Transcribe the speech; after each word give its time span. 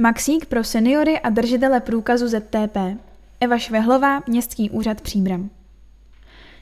Maxík 0.00 0.46
pro 0.46 0.64
seniory 0.64 1.20
a 1.20 1.30
držitele 1.30 1.80
průkazu 1.80 2.28
ZTP. 2.28 2.76
Eva 3.40 3.58
Švehlová, 3.58 4.22
Městský 4.26 4.70
úřad 4.70 5.00
Příbram. 5.00 5.50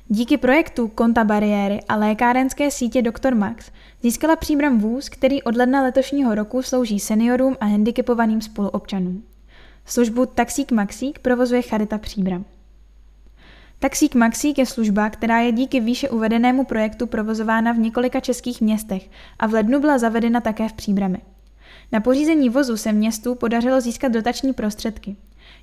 Díky 0.08 0.36
projektu 0.36 0.88
Konta 0.88 1.24
bariéry 1.24 1.80
a 1.88 1.96
lékárenské 1.96 2.70
sítě 2.70 3.02
Dr. 3.02 3.34
Max 3.34 3.70
získala 4.02 4.36
Příbram 4.36 4.78
vůz, 4.78 5.08
který 5.08 5.42
od 5.42 5.56
ledna 5.56 5.82
letošního 5.82 6.34
roku 6.34 6.62
slouží 6.62 7.00
seniorům 7.00 7.56
a 7.60 7.66
handicapovaným 7.66 8.40
spoluobčanům. 8.40 9.22
Službu 9.84 10.26
Taxík 10.26 10.72
Maxík 10.72 11.18
provozuje 11.18 11.62
Charita 11.62 11.98
Příbram. 11.98 12.44
Taxík 13.78 14.14
Maxík 14.14 14.58
je 14.58 14.66
služba, 14.66 15.10
která 15.10 15.40
je 15.40 15.52
díky 15.52 15.80
výše 15.80 16.10
uvedenému 16.10 16.64
projektu 16.64 17.06
provozována 17.06 17.72
v 17.72 17.78
několika 17.78 18.20
českých 18.20 18.60
městech 18.60 19.10
a 19.38 19.46
v 19.46 19.52
lednu 19.52 19.80
byla 19.80 19.98
zavedena 19.98 20.40
také 20.40 20.68
v 20.68 20.72
Příbrami. 20.72 21.18
Na 21.92 22.00
pořízení 22.00 22.48
vozu 22.48 22.76
se 22.76 22.92
městu 22.92 23.34
podařilo 23.34 23.80
získat 23.80 24.12
dotační 24.12 24.52
prostředky. 24.52 25.16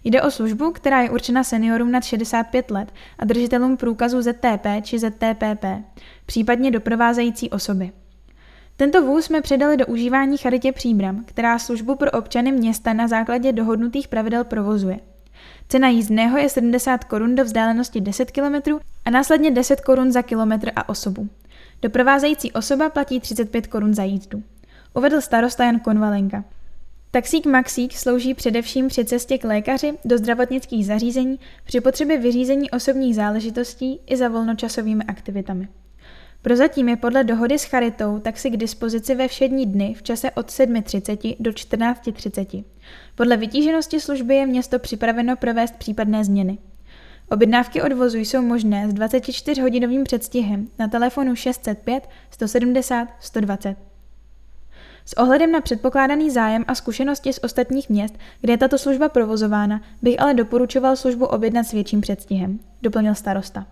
Jde 0.04 0.22
o 0.22 0.32
službu, 0.32 0.72
která 0.72 1.02
je 1.02 1.10
určena 1.10 1.44
seniorům 1.44 1.92
nad 1.92 2.04
65 2.04 2.72
let 2.72 2.94
a 3.20 3.26
držitelům 3.26 3.78
průkazu 3.78 4.22
ZTP 4.22 4.66
či 4.82 5.00
ZTPP, 5.00 5.66
případně 6.26 6.72
doprovázející 6.72 7.50
osoby. 7.50 7.92
Tento 8.78 9.02
vůz 9.02 9.26
jsme 9.26 9.42
předali 9.42 9.78
do 9.78 9.86
užívání 9.86 10.38
Charitě 10.38 10.72
Příbram, 10.72 11.24
která 11.26 11.60
službu 11.60 11.96
pro 11.96 12.12
občany 12.12 12.52
města 12.52 12.94
na 12.94 13.08
základě 13.08 13.54
dohodnutých 13.54 14.08
pravidel 14.08 14.44
provozuje. 14.44 15.00
Cena 15.70 15.90
jízdného 15.90 16.38
je 16.38 16.50
70 16.50 17.04
korun 17.04 17.36
do 17.36 17.44
vzdálenosti 17.44 18.02
10 18.02 18.32
km 18.32 18.72
a 19.06 19.10
následně 19.10 19.52
10 19.52 19.82
korun 19.82 20.12
za 20.12 20.22
kilometr 20.22 20.72
a 20.76 20.90
osobu. 20.90 21.30
Doprovázející 21.82 22.52
osoba 22.52 22.90
platí 22.90 23.20
35 23.20 23.68
korun 23.68 23.94
za 23.94 24.04
jízdu. 24.04 24.44
Uvedl 24.96 25.22
starosta 25.22 25.66
Jan 25.66 25.80
Konvalenka. 25.80 26.44
Taxík 27.12 27.46
Maxík 27.46 27.94
slouží 27.94 28.34
především 28.34 28.88
při 28.88 29.06
cestě 29.06 29.38
k 29.38 29.44
lékaři, 29.44 29.94
do 30.06 30.18
zdravotnických 30.18 30.86
zařízení, 30.86 31.40
při 31.64 31.82
potřebě 31.82 32.18
vyřízení 32.18 32.72
osobních 32.72 33.16
záležitostí 33.16 34.00
i 34.08 34.18
za 34.18 34.28
volnočasovými 34.28 35.04
aktivitami. 35.04 35.68
Prozatím 36.42 36.90
je 36.90 36.96
podle 36.96 37.24
dohody 37.24 37.60
s 37.60 37.64
Charitou 37.64 38.20
taxi 38.20 38.50
k 38.50 38.58
dispozici 38.58 39.16
ve 39.16 39.28
všední 39.28 39.66
dny 39.66 39.94
v 39.94 40.04
čase 40.04 40.32
od 40.32 40.48
7.30 40.48 41.36
do 41.40 41.52
14.30. 41.52 42.64
Podle 43.16 43.38
vytíženosti 43.38 44.00
služby 44.00 44.36
je 44.36 44.46
město 44.46 44.80
připraveno 44.80 45.36
provést 45.36 45.76
případné 45.76 46.24
změny. 46.26 46.58
Objednávky 47.30 47.82
odvozu 47.82 48.18
jsou 48.18 48.42
možné 48.42 48.90
s 48.90 48.94
24-hodinovým 48.94 50.04
předstihem 50.04 50.68
na 50.80 50.88
telefonu 50.88 51.36
605 51.36 52.10
170 52.32 53.08
120. 53.20 53.95
S 55.06 55.14
ohledem 55.18 55.52
na 55.52 55.62
předpokládaný 55.62 56.32
zájem 56.32 56.66
a 56.68 56.76
zkušenosti 56.76 57.34
z 57.34 57.40
ostatních 57.44 57.90
měst, 57.90 58.18
kde 58.42 58.54
je 58.54 58.58
tato 58.58 58.78
služba 58.78 59.10
provozována, 59.10 59.82
bych 60.02 60.22
ale 60.22 60.34
doporučoval 60.34 60.96
službu 60.96 61.26
objednat 61.26 61.64
s 61.64 61.72
větším 61.72 62.02
předstihem, 62.02 62.60
doplnil 62.82 63.16
starosta. 63.16 63.68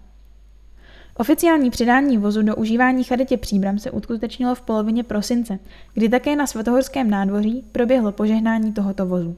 Oficiální 1.18 1.70
předání 1.70 2.18
vozu 2.18 2.42
do 2.42 2.56
užívání 2.56 3.04
charitě 3.04 3.38
Příbram 3.38 3.80
se 3.80 3.92
uskutečnilo 3.92 4.56
v 4.56 4.62
polovině 4.62 5.04
prosince, 5.04 5.60
kdy 5.94 6.10
také 6.10 6.36
na 6.36 6.48
Svatohorském 6.48 7.10
nádvoří 7.10 7.66
proběhlo 7.72 8.12
požehnání 8.12 8.74
tohoto 8.74 9.06
vozu. 9.06 9.38